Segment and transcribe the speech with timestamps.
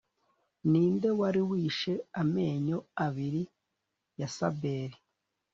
[0.71, 3.41] ninde wari wishe amenyo abiri
[4.19, 4.89] ya saber.